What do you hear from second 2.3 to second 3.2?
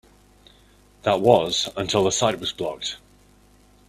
was blocked.